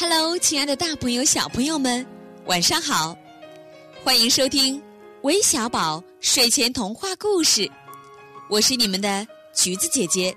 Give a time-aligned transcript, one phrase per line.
[0.00, 2.06] Hello，亲爱的大朋友、小朋友们，
[2.46, 3.18] 晚上好！
[4.04, 4.80] 欢迎收听
[5.22, 7.68] 微小宝睡前童话故事，
[8.48, 10.32] 我是你们的橘子姐姐。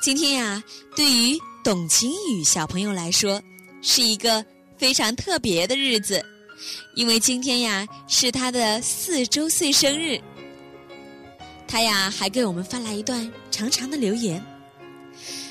[0.00, 0.64] 今天呀，
[0.96, 3.38] 对于董晴雨小朋友来说，
[3.82, 4.42] 是一个
[4.78, 6.24] 非常特别的日子，
[6.94, 10.18] 因为今天呀是他的四周岁生日。
[11.68, 14.42] 他呀还给我们发来一段长长的留言，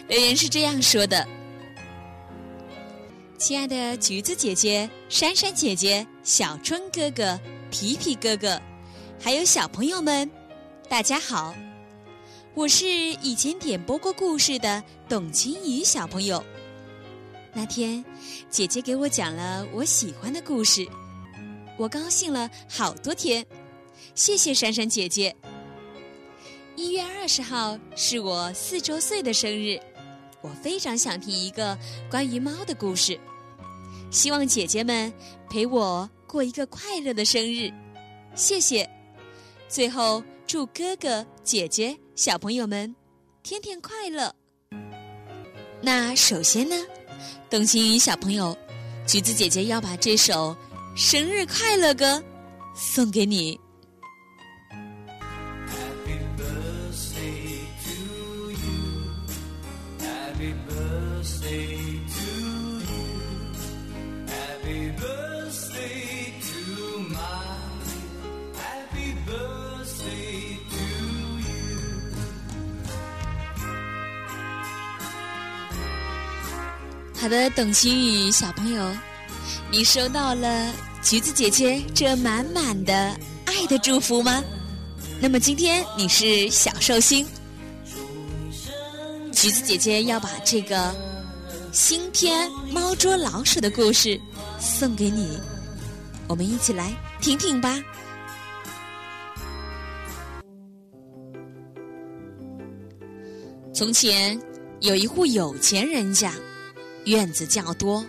[0.07, 1.27] 留言是这样说的。
[3.41, 7.39] 亲爱的橘子姐姐、珊珊姐姐、小春哥哥、
[7.71, 8.61] 皮皮哥哥，
[9.19, 10.29] 还有小朋友们，
[10.87, 11.51] 大家好！
[12.53, 16.45] 我是以前点播过故事的董晴雨小朋友。
[17.51, 18.05] 那天，
[18.47, 20.87] 姐姐给我讲了我喜欢的故事，
[21.79, 23.43] 我高兴了好多天。
[24.13, 25.35] 谢谢珊珊姐姐。
[26.75, 29.79] 一月二十号是我四周岁的生日，
[30.41, 31.75] 我非常想听一个
[32.07, 33.19] 关于猫的故事。
[34.11, 35.11] 希望姐姐们
[35.49, 37.71] 陪我过一个快乐的生日，
[38.35, 38.87] 谢谢。
[39.69, 42.93] 最后祝哥哥姐姐小朋友们
[43.41, 44.33] 天天快乐。
[45.81, 46.75] 那首先呢，
[47.49, 48.55] 董欣怡小朋友，
[49.07, 50.55] 橘子姐姐要把这首
[50.93, 52.21] 生日快乐歌
[52.75, 53.57] 送给你。
[77.21, 78.91] 好的，董晴雨小朋友，
[79.69, 83.15] 你收到了橘子姐姐这满满的
[83.45, 84.43] 爱的祝福吗？
[85.21, 87.23] 那么今天你是小寿星，
[89.31, 90.91] 橘子姐姐要把这个
[91.71, 94.19] 新篇《猫捉老鼠》的故事
[94.59, 95.39] 送给你，
[96.27, 97.81] 我们一起来听听吧。
[103.73, 104.37] 从前
[104.81, 106.33] 有一户有钱人家。
[107.05, 108.05] 院子较多，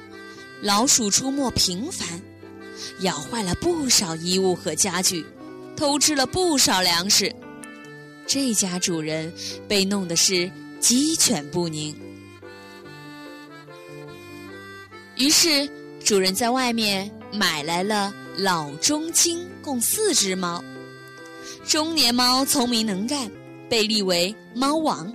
[0.61, 2.21] 老鼠出没频繁，
[3.01, 5.25] 咬坏了不少衣物和家具，
[5.75, 7.35] 偷吃了不少粮食。
[8.27, 9.33] 这家主人
[9.67, 11.97] 被弄得是鸡犬不宁。
[15.23, 15.71] 于是
[16.05, 20.61] 主人在外面买来了老中青共四只猫，
[21.65, 23.31] 中年猫聪明能干，
[23.71, 25.15] 被立为猫王。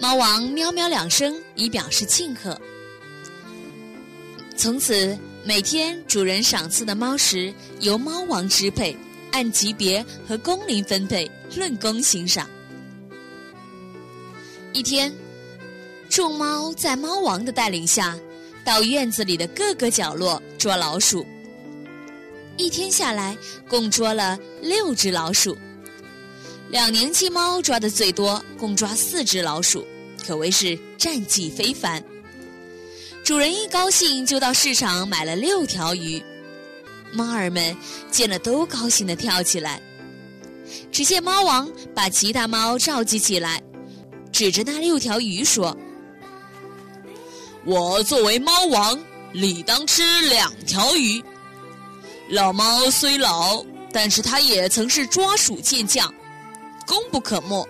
[0.00, 2.58] 猫王喵喵两声，以表示庆贺。
[4.56, 5.14] 从此，
[5.44, 8.96] 每天主人赏赐的猫食由猫王支配，
[9.30, 12.48] 按级别和工龄分配，论功行赏。
[14.72, 15.12] 一天，
[16.08, 18.18] 众猫在猫王的带领下，
[18.64, 21.24] 到院子里的各个角落捉老鼠。
[22.56, 23.36] 一天下来，
[23.68, 25.56] 共捉了六只老鼠。
[26.70, 29.86] 两年期猫抓的最多，共抓四只老鼠，
[30.26, 32.02] 可谓是战绩非凡。
[33.22, 36.22] 主人一高兴，就到市场买了六条鱼。
[37.12, 37.76] 猫儿们
[38.10, 39.80] 见了，都高兴地跳起来。
[40.90, 43.62] 只见猫王把其他猫召集起来，
[44.32, 45.74] 指着那六条鱼说
[47.68, 48.98] ：“我作为猫王，
[49.30, 51.22] 理当吃两条鱼。
[52.30, 53.62] 老猫虽老，
[53.92, 56.10] 但是它也曾是抓鼠健将。”
[56.88, 57.68] 功不可没，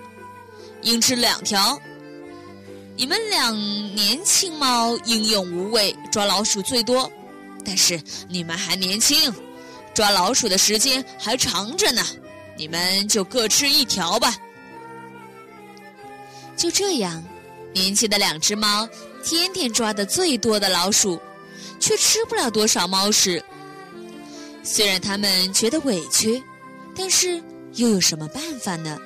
[0.82, 1.76] 应吃两条。
[2.94, 3.53] 你们两
[3.97, 7.10] 年轻猫英勇无畏，抓老鼠最多，
[7.65, 9.34] 但是你们还年轻，
[9.92, 12.06] 抓老鼠的时间还长着呢。
[12.56, 14.32] 你们就各吃一条吧。
[16.56, 17.20] 就这样，
[17.72, 18.88] 年轻的两只猫
[19.23, 21.21] 天天抓的最多的老鼠，
[21.79, 23.43] 却吃不了多少猫食。
[24.62, 26.43] 虽然它们觉得委屈，
[26.95, 27.43] 但是
[27.75, 28.99] 又有什么办法呢？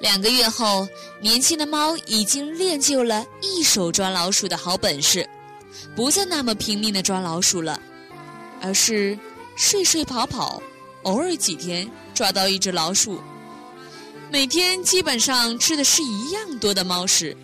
[0.00, 0.86] 两个月后，
[1.20, 5.28] 年轻的猫已经练就了一手抓老鼠的好本事，
[5.96, 7.80] 不再那么拼命的抓老鼠了，
[8.60, 9.18] 而是
[9.56, 10.62] 睡睡跑跑，
[11.02, 13.20] 偶尔几天抓到一只老鼠，
[14.30, 17.36] 每天基本上吃的是一样多的猫食，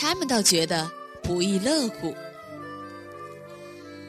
[0.00, 0.88] 他们倒觉得
[1.24, 2.14] 不亦乐乎。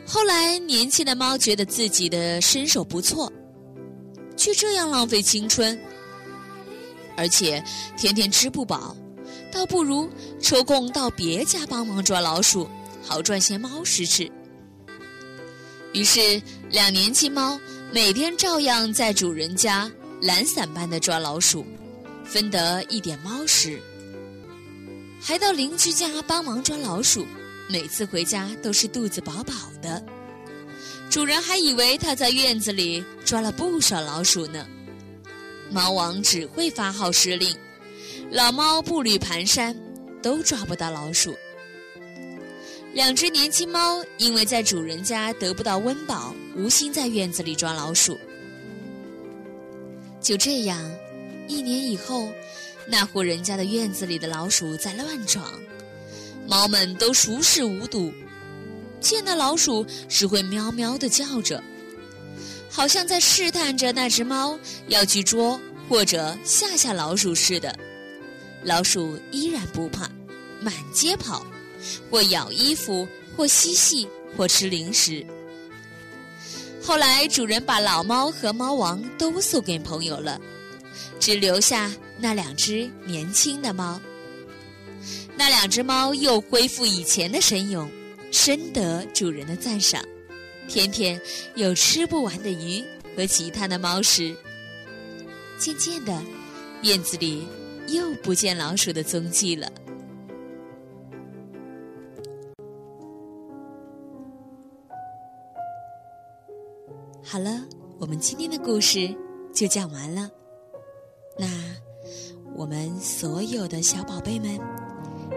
[0.05, 3.31] 后来，年轻的猫觉得自己的身手不错，
[4.37, 5.77] 却这样浪费青春。
[7.17, 7.61] 而且
[7.97, 8.95] 天天吃不饱，
[9.51, 10.07] 倒不如
[10.39, 12.69] 抽空到别家帮忙抓老鼠，
[13.03, 14.31] 好赚些猫食吃。
[15.93, 16.39] 于是，
[16.69, 17.59] 两年轻猫
[17.91, 19.91] 每天照样在主人家
[20.21, 21.65] 懒散般的抓老鼠，
[22.23, 23.81] 分得一点猫食。
[25.21, 27.25] 还到邻居家帮忙抓老鼠，
[27.69, 30.03] 每次回家都是肚子饱饱的。
[31.09, 34.65] 主人还以为他在院子里抓了不少老鼠呢。
[35.71, 37.55] 猫王只会发号施令，
[38.31, 39.75] 老猫步履蹒跚，
[40.21, 41.35] 都抓不到老鼠。
[42.93, 48.17] 两只年轻猫因为在主人家得不到温饱，无心在院子里抓老鼠。
[50.19, 50.79] 就这样，
[51.47, 52.31] 一年以后，
[52.89, 55.59] 那户人家的院子里的老鼠在乱闯，
[56.47, 58.11] 猫们都熟视无睹，
[58.99, 61.63] 见到老鼠只会喵喵的叫着，
[62.69, 64.57] 好像在试探着那只猫
[64.87, 67.77] 要去捉或者吓吓老鼠似的。
[68.63, 70.09] 老鼠依然不怕，
[70.59, 71.45] 满街跑。
[72.11, 73.07] 或咬衣服，
[73.37, 74.05] 或嬉戏，
[74.35, 75.25] 或吃零食。
[76.83, 80.37] 后来，主人把老猫和猫王都送给朋友了，
[81.21, 81.89] 只留下
[82.21, 83.99] 那两只年轻的猫。
[85.37, 87.89] 那两只猫又恢复以前的神勇，
[88.31, 90.03] 深得主人的赞赏，
[90.67, 91.19] 天天
[91.55, 92.83] 有吃不完的鱼
[93.15, 94.35] 和其他的猫食。
[95.57, 96.21] 渐渐的，
[96.83, 97.47] 院子里
[97.87, 99.71] 又不见老鼠的踪迹了。
[107.23, 107.61] 好了，
[107.99, 109.13] 我们今天的故事
[109.53, 110.29] 就讲完了。
[111.37, 111.47] 那
[112.59, 114.59] 我们所有的小宝贝们，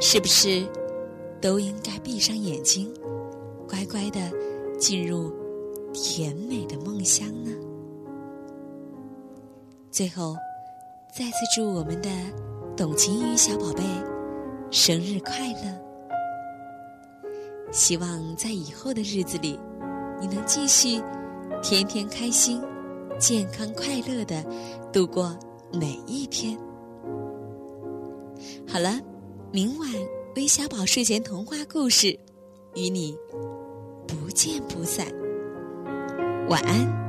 [0.00, 0.66] 是不是
[1.40, 2.92] 都应该闭上眼睛，
[3.68, 4.18] 乖乖的
[4.76, 5.32] 进入
[5.94, 7.52] 甜美的梦乡呢？
[9.92, 10.34] 最后，
[11.14, 12.10] 再次祝我们的
[12.76, 13.84] 董晴雨小宝贝
[14.72, 15.80] 生日快乐！
[17.70, 19.56] 希望在以后的日子里，
[20.20, 21.00] 你能继续。
[21.62, 22.60] 天天开心、
[23.20, 24.44] 健康、快乐的
[24.92, 25.38] 度过
[25.72, 26.58] 每一天。
[28.72, 28.98] 好了，
[29.52, 29.86] 明晚
[30.34, 32.18] 微小宝睡前童话故事
[32.74, 33.14] 与你
[34.08, 35.06] 不见不散。
[36.48, 37.01] 晚安。